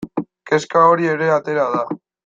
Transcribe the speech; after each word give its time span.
Kezka 0.51 0.81
hori 0.87 1.11
ere 1.13 1.31
atera 1.37 1.71
da. 1.79 1.89